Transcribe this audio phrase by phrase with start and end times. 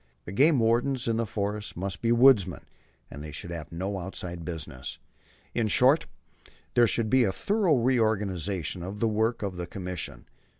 [0.25, 2.65] The game wardens in the forests must be woodsmen;
[3.11, 4.97] and they should have no outside business.
[5.53, 6.07] In short,
[6.73, 10.25] there should be a thorough reorganization of the work of the Commission.